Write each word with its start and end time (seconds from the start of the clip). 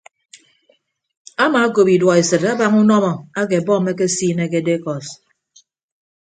Amaakop 1.43 1.87
iduọesịt 1.95 2.43
abaña 2.51 2.77
unọmọ 2.81 3.11
ake 3.39 3.57
bọmb 3.65 3.87
ekesiine 3.93 4.45
ke 4.51 4.59
dekọs. 4.67 5.07